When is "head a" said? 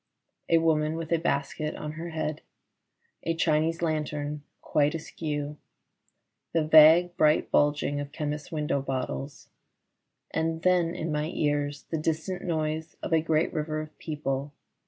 2.09-3.35